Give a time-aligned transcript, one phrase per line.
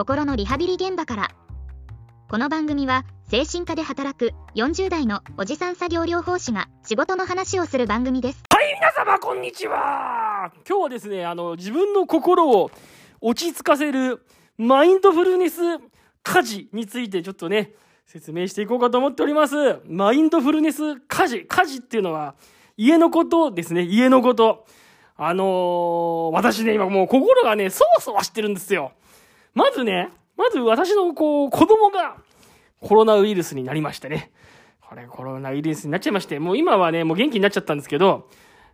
[0.00, 1.30] 心のリハビリ現場から
[2.30, 10.50] この番組は精神科で働く40代のおじさん作業療法士が仕事の話をする番組ですはい、皆様、こんにちは。
[10.66, 12.70] 今日はですね、あの、自分の心を
[13.20, 14.24] 落ち着かせる
[14.56, 15.60] マインドフルネス
[16.22, 17.74] 家事についてちょっとね、
[18.06, 19.80] 説明していこうかと思っております。
[19.84, 21.44] マインドフルネス家事。
[21.44, 22.36] 家事っていうのは、
[22.78, 24.64] 家のことですね、家のこと。
[25.18, 28.92] あのー私ね、今もう心がね、そわそわしてるんですよ。
[29.54, 32.16] まずね、まず私のこう、子供が
[32.80, 34.30] コロナウイルスになりましてね。
[34.80, 38.28] これコロナウイルスになっちゃいまして、もう今はね、もう元気になっちゃったんですけど、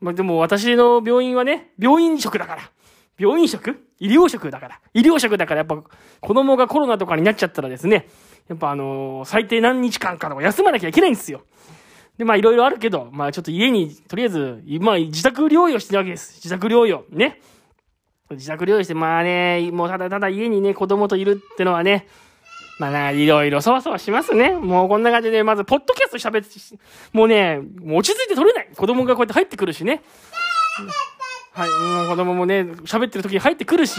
[0.00, 2.70] まあ、でも私の病院はね、病院食だから。
[3.18, 3.84] 病院食？
[3.98, 4.80] 医療食だから。
[4.94, 5.82] 医療食だからやっぱ
[6.20, 8.08] 子供がコロナとかになっちゃったらですね、
[8.46, 11.42] やっぱあのー最低何日間かとか休まなきゃいけないんですよ。
[12.16, 16.36] で、まあいろいろあるけど、まあちょっと家に、とりあえず、まあ自宅療養してるわけです。
[16.36, 17.06] 自宅療養。
[17.10, 17.40] ね。
[18.30, 22.06] 自宅療養して、まあね、もうただただ家にね、子供といるってのはね、
[22.78, 24.52] まあな、いろいろそわそわしますね。
[24.52, 26.78] もうこんな感じで、まず、ポッドキャスト喋って、
[27.12, 28.68] もうね、もう落ち着いて撮れない。
[28.74, 30.02] 子供がこうやって入ってくるしね。
[31.52, 33.98] はい、もう子供もね、喋ってる時に入ってくるし、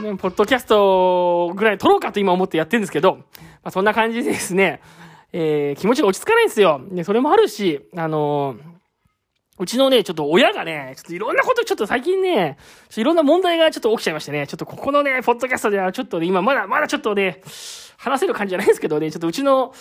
[0.00, 3.22] ね、ポッドキャストぐらい撮ろうかと今思ってやってるんですけど、ま
[3.64, 4.80] あそんな感じでですね、
[5.32, 6.80] えー、気持ちが落ち着かないんですよ。
[6.90, 8.69] ね、それもあるし、あのー
[9.60, 12.56] うちのね、ちょっと親がね、ちょっといろんなこと、ちょっと最近ね、
[12.88, 17.42] ちょっといろんな問題がちょっと起きちゃいましてね、ちょっとここのね、ポッドキャストではちょっとね、今まだ、まだちょっとね、
[17.98, 19.74] 話せる感じじゃないですけどね、ちょっとうちの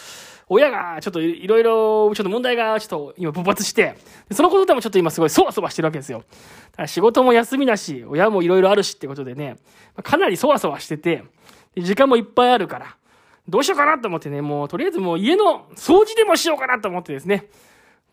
[0.49, 3.95] 親がちょっといろいろ、ちょっと問題がちょっと今勃発して、
[4.31, 6.17] そのことでもちょっと今すごいそわそわしてるわけですよ。
[6.17, 9.55] だから仕事も休みだし、親もいろいろあるしってことでね、
[10.03, 11.23] かなりそわそわしてて、
[11.77, 12.97] 時間もいっぱいあるから、
[13.47, 17.47] どうしようかなと思ってね、もうとりあえずもう家の掃除でもしようかなと思ってですね、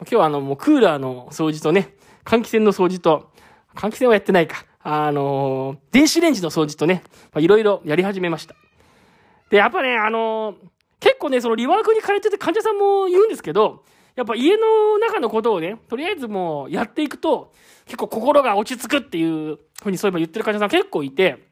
[0.00, 1.94] 今日はあの、もうクーラーの掃除とね、
[2.24, 3.30] 換気扇の掃除と、
[3.74, 4.64] 換気扇はやってないか。
[4.82, 7.02] あのー電子レンジの掃除とね、
[7.36, 8.54] いろいろやり始めました。
[9.50, 10.56] で、やっぱね、あのー
[11.00, 13.84] 結構ね、そのリワークに通ってて患者さんも言うんですけど、
[14.16, 17.52] やっぱ家の中のことをね、とりあえずもうやっていくと、
[17.84, 21.48] 結構心が落ち着くっていうふうにそういえば言ってる患者さん結構いて、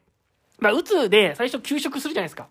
[0.58, 2.48] まあ、うつで最初休職するじゃないですか。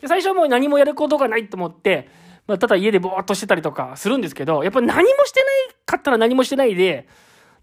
[0.00, 2.08] で、最初はもう何もやることがないと思って、
[2.46, 7.08] まあ、ただ家でぼーっとしてたりとかするんですけど、やっぱ何もしてないかったら何もしてないで、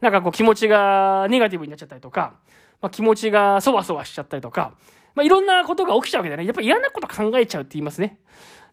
[0.02, 2.34] なんかこう気持ちがネガティブになっちゃったりとか、
[2.82, 4.74] まあ、気持ちがそわそわしちゃったりとか、
[5.16, 6.46] まあ、いろんなことが起きちゃうわけだね。
[6.46, 8.20] やっぱ嫌なこと考えちゃうって言いますね。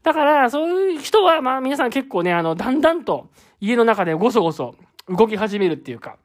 [0.02, 4.74] だから、そういう人は、まあ皆さん結構ね、あの、だんだんと家の中でごそごそ
[5.08, 6.16] 動き始めるっていうか、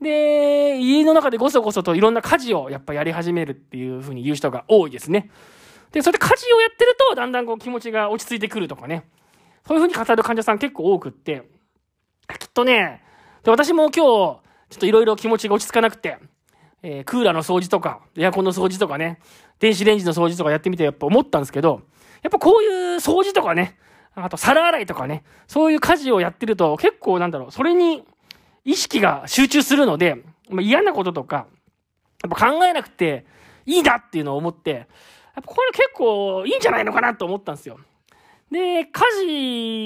[0.00, 5.30] で、家の中でごそごそといろんな家事をやっぱやり始めるっていうふうに言う人が多いですね。
[5.92, 9.04] で、それで家事をやってると、だんだんこう気持ちが落ち着いてくるとかね。
[9.66, 11.48] そういうふうに語る患者さん結構多くって、
[12.38, 13.02] きっとね、
[13.42, 14.40] で私も今日、ちょ
[14.76, 16.18] っといろいろ気持ちが落ち着かなくて、
[16.82, 19.20] えークーラーの掃除とか、エアコンの掃除とかね、
[19.58, 21.82] 電子レンジの掃除とかやってみてやっぱ思ったんですけど、
[22.22, 23.78] やっぱこういう掃除とかね、
[24.14, 28.04] あと皿洗いとかね、そういう家事をやってると結構なんだろう、それに
[28.64, 30.16] 意識が集中するので、
[30.48, 31.46] まあ、嫌なこととか、
[32.22, 33.24] やっぱ考えなくて
[33.66, 34.86] いいなっていうのを思って、やっ
[35.36, 37.78] ぱこれ結構いいんじゃないのかなと思ったんですよ。
[38.50, 39.04] で、家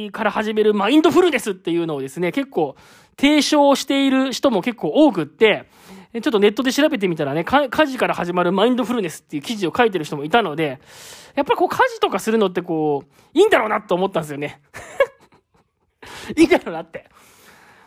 [0.06, 2.76] 事から始めるマインドフルネスっていうのをですね、結構
[3.18, 5.66] 提唱している人も結構多くって、
[6.14, 10.80] ちょっとネットで調べてみたらね、家事から始まるマインドフルネスっていう記事を書いてる人もいたので、
[11.34, 14.62] やっぱりこう家事とかするのってこう、いいんだろうなと思ったんですよね。
[16.36, 17.10] いいんだろうなって。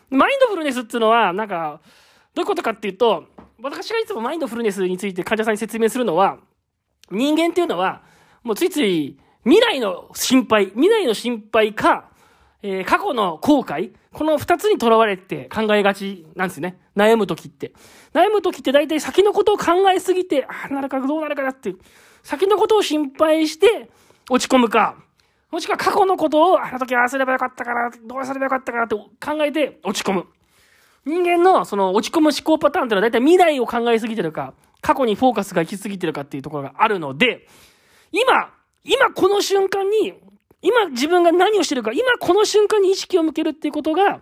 [0.10, 1.82] マインドフルネスっていうのは、なんか、
[2.36, 3.26] どういうことかっていうと、
[3.62, 6.38] 私がいつもマインドフルネスについて患者さんに説明するのは、
[7.10, 8.04] 人間っていうのは、
[8.44, 12.10] もうついつい未来の心配、未来の心配か、
[12.62, 16.78] えー過去の後悔、この二つにとらわれて考えがちなんですね。
[16.98, 17.72] 悩む時って。
[18.14, 21.78] 悩む時って大体先のことを考えすぎて、ああ、なるかどうなるかなっていう、
[22.24, 23.90] 先のことを心配して
[24.30, 24.98] 落ち込むか、
[25.50, 30.26] もしくは過去のことを、あの時ああすればよかったから、どうすればよかったかなって考えて落ち込む。
[31.06, 37.48] 人間のその落ち込む思考パターンっていうのは大体未来を考えすぎてるか、過去にフォーカスが行き過ぎてるかっていうところがあるので、
[38.12, 38.57] 今、
[38.88, 40.14] 今この瞬間に、
[40.62, 44.22] 今自分が何をしてるか、今この瞬間に意識を向けるっていうことが、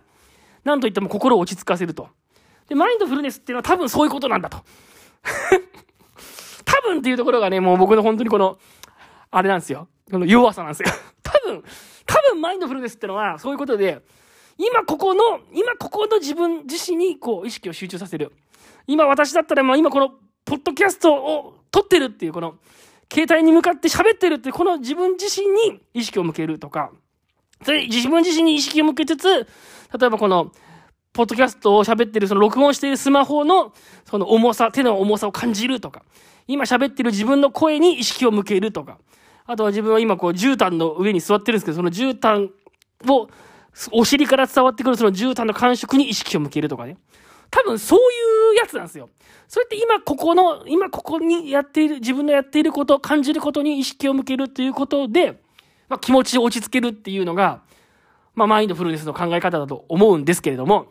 [0.64, 2.08] 何と言っても心を落ち着かせると。
[2.68, 4.58] で、マインドフルネスっていうのは多分そういうことなんだと。
[6.64, 8.58] 多分っていうところがね、もう僕の本当にこの、
[9.30, 9.86] あれなんですよ。
[10.10, 10.88] この弱さなんですよ。
[11.22, 11.62] 多分、
[12.04, 14.02] 多分マインドフルネスってのはそういうことで、
[14.58, 18.32] 今ここの、今ここの自分自身にこう意識を集中させる。
[18.88, 20.10] 今私だったら、まあ今この、
[20.44, 22.56] ポッドキャストを撮ってるっていう、この、
[23.12, 26.90] 携帯に向かって喋ってるって、この自分自身に意識を向けるとか、
[27.64, 30.52] それ自分自身に意識を向けつつ、例えばこの、
[31.12, 33.72] ポッドキャストを喋ってる、その録音しているスマホの、
[34.04, 36.02] その重さ、手の重さを感じるとか、
[36.46, 38.98] 今喋ってる自分の声に意識を向けるとか、
[39.46, 42.50] あとは自分は今こう絨毯の上に座ってるんですけど、その絨毯
[43.08, 43.28] を、
[43.92, 46.96] お尻から伝わってくるその絨毯の感触に意識を向けるとかね。
[47.50, 48.02] 多分そうい
[48.56, 49.08] やつなんですよ。
[49.48, 55.42] それって今ここの、今ここにやっている、自分のやっていること、感じることに意識を向けるということで、
[55.88, 57.62] まあ、気持ちを落ち着けるっていうのが、
[58.34, 60.88] まあ、マインドフルネスの考え方だと思うんですけれども、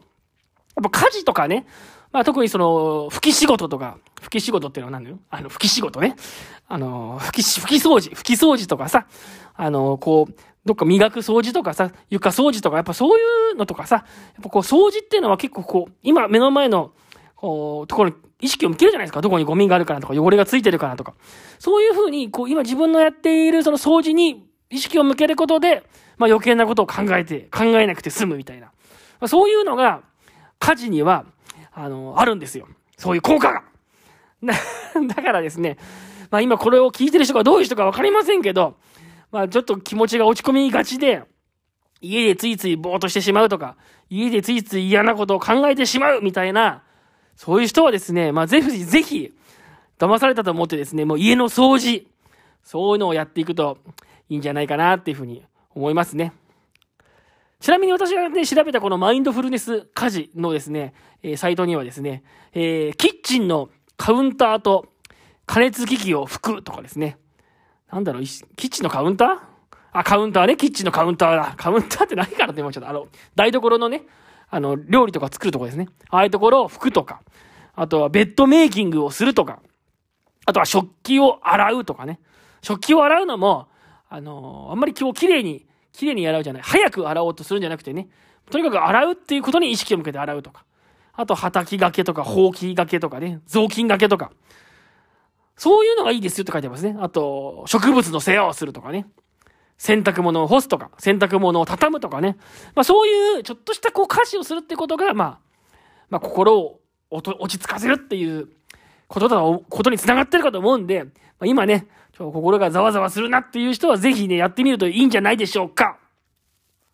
[0.76, 1.66] やっぱ家事とかね、
[2.12, 6.16] まあ、特にその、拭き仕事とか、拭き仕事っていうのは何だよあの、拭き仕事ね。
[6.68, 9.08] あの、拭き、拭き掃除、拭き掃除とかさ、
[9.54, 10.34] あの、こう、
[10.66, 13.22] どっか磨く掃除とかさ、床掃除とか、やっぱそうい
[13.54, 14.06] うのとかさ、やっ
[14.44, 16.92] ぱこう掃除っていうのは結構こう、今目の前の、
[17.36, 19.22] こう、ところに意識を向けるじゃないですか。
[19.22, 21.14] どこにゴミがあるからとか、汚れがついてるからとか。
[21.60, 25.84] そういうふうに、こう、今自分のやっているその掃除に意識を向けることで、
[26.18, 28.68] まあ余計なことを考えて、考えなくて済むみたいな。
[28.68, 28.72] ま
[29.22, 30.02] あ、そういうのが、
[30.60, 31.26] 家事には、
[31.74, 32.68] あの、あるんですよ。
[32.98, 33.64] そういう効果が。
[34.42, 35.78] だからですね、
[36.32, 38.76] まあ今これを聞いてる人がどういう人かわかりませんけど、
[39.32, 41.24] まあちょっと気持ちが落ち込みがちで、
[42.02, 43.76] 家でついついぼーっとしてしまうとか、
[44.10, 46.84] 家でついつい嫌なことを考えてしまうみたいな、
[47.36, 49.34] そういう人はですね、まあぜひ、ぜひ、
[49.98, 52.08] 騙されたと思ってですね、もう家の掃除、
[52.64, 53.78] そういうのをやっていくと
[54.30, 55.44] いいんじゃないかなっていうふうに
[55.74, 56.34] 思いますね。
[57.60, 60.94] ちなみに私がね、調べたこのマインドフルネス家事のですね、
[61.24, 62.24] えー、サイトにはですね、
[62.54, 64.92] えー、キッチンのカウンターと
[65.46, 67.18] 加熱機器を拭くとかですね。
[67.92, 69.40] なんだろう、キッチンのカウンター？
[69.94, 70.58] あ、カウンターね。
[70.58, 71.54] キッチンのカウンターだ。
[71.56, 72.90] カウンターって何かなって思っちゃった。
[72.90, 74.04] あの、台所のね、
[74.50, 75.88] あの、料理とか作るとこですね。
[76.10, 77.22] ああいうところを拭くとか。
[77.74, 79.60] あとはベッドメイキングをするとか。
[80.46, 82.20] あとは食器を洗うとかね。
[82.62, 83.68] 食器を洗うのも、
[84.10, 86.62] あのー、あんまり今日綺麗に、綺麗に洗うじゃない。
[86.62, 88.08] 早く洗おうとするんじゃなくてね。
[88.50, 90.66] とにかく洗うっていうことに意識を向けて洗うとか。
[91.14, 93.42] あと、畑掛けとか、ほうき掛けとかね。
[93.48, 94.32] 雑巾掛けとか。
[95.58, 96.96] そういうのがいいですよって書いてますね。
[97.00, 99.08] あと、植物の世話をするとかね。
[99.77, 102.38] 洗濯物を干すとか、洗濯物を畳むとかね。
[102.75, 105.39] まあそういう、ちょっとしたこう家事をするってことが、まあ、
[106.10, 106.80] まあ心を
[107.10, 108.50] 落ち着かせるっていう
[109.07, 111.12] ことだ、ことにつながってるかと思うんで、ま
[111.42, 115.98] あ、今ね、ちょ心がざわざわするなっていう人はぜひね、やってみるといいんじゃないでしょうか。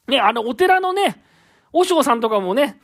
[0.07, 1.23] ね、あの、お寺のね、
[1.71, 2.79] 和尚さんとかもね、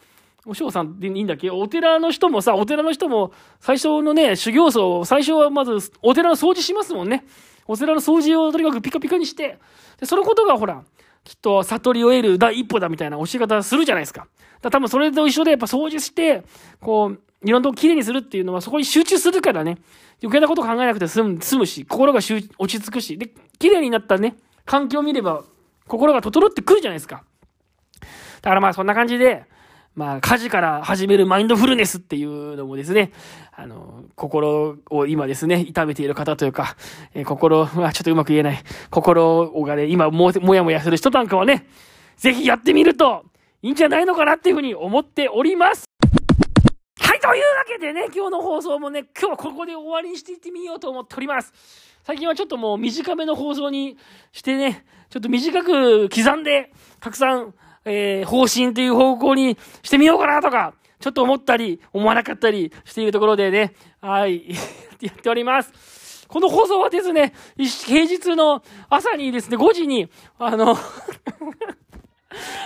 [0.48, 1.52] お尚さんでいいんだっけ？
[1.52, 7.26] お寺の人もさ、お寺の人も最初のね、修行僧、最初はまずお寺の掃除しますもんね。
[7.68, 9.60] お寺の掃除をとにかくピカピカにして、
[10.00, 10.84] で、そのことがほら、
[11.26, 14.28] きっと悟りを得る第一歩だみたいな教え方するじゃないですか。
[14.62, 16.44] だ多分それと一緒でやっぱ掃除して、
[16.80, 19.78] こう、いろんなとこきれいにするっていうのはそこに集中するからね、
[20.24, 25.44] 余計なこと考えなくて済む済むし、心が落ち着くし、で、きれいになったね、環境を見れば、
[25.88, 27.26] 心が整ってくるじゃないですか。
[28.42, 29.44] だからまあそんな感じで、
[29.98, 33.12] まあ、家事から始めるマインドフルネスっていうのもですね、
[33.52, 36.78] あの、心を今ですね、痛めている方というか、
[37.16, 38.60] えー、心はちょっとうまく言えない、
[38.92, 41.66] 心がね、今も、もやもやする人なんかはね、
[42.16, 43.26] ぜひやってみると
[43.64, 45.86] いいんじゃないのかなっていうふうに思っております。
[47.00, 51.52] はい、というわけでね、今日の放送もね、今日はここで終わりにしていってみようと思っております。
[52.04, 53.98] 最近はちょっともう短めの放送に
[54.32, 57.56] してね、ちょっと短く刻んで、たくさん
[57.88, 64.50] えー、方針という方向にしてみようかなとか、ちょっと思ったり、思わなかったりしているところでね、はい、
[65.02, 66.26] やっております。
[66.28, 70.78] この放送はですね、平日の朝にですね、5時に、あの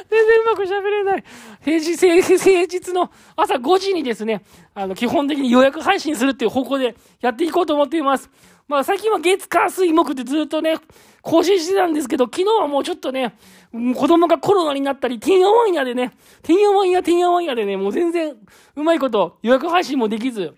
[0.10, 1.24] 全然うまく喋れない。
[1.64, 4.44] 平日、平日の朝5時にですね、
[4.74, 8.30] あの、基本的に予約配信するっていう方向でやっていこうと思っています。
[8.72, 10.76] まあ最近は月、火、水、木ってずっとね、
[11.22, 13.36] 更新してたんですけど、昨日はもうちょっとね、
[13.74, 18.34] 子供がコロナになったり、てんやわんやでね、てんやわんや、てんやわんやでね、もう全然
[18.78, 20.54] うまいこと予約配信もできず、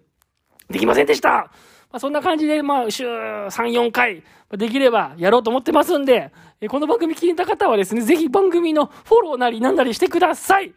[0.69, 1.49] できませんでしたま
[1.93, 6.31] あ、そんな感じで、まあ、週3、4回、できればやろうと思ってますんで、
[6.69, 10.71] この番組聞いた方はですね、ぜひ番組のフォローなりなんなりしてください。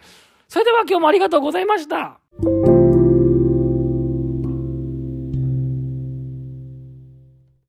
[0.48, 2.18] それでは今日もありがとうございました。